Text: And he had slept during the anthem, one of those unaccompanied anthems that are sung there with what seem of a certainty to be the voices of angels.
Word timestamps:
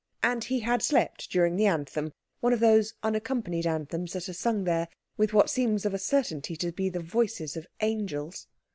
And 0.23 0.43
he 0.43 0.61
had 0.61 0.81
slept 0.81 1.29
during 1.29 1.57
the 1.57 1.67
anthem, 1.67 2.11
one 2.39 2.53
of 2.53 2.59
those 2.59 2.95
unaccompanied 3.03 3.67
anthems 3.67 4.13
that 4.13 4.27
are 4.29 4.33
sung 4.33 4.63
there 4.63 4.87
with 5.15 5.31
what 5.31 5.47
seem 5.51 5.75
of 5.75 5.93
a 5.93 5.99
certainty 5.99 6.55
to 6.55 6.71
be 6.71 6.89
the 6.89 7.01
voices 7.03 7.55
of 7.55 7.67
angels. 7.81 8.47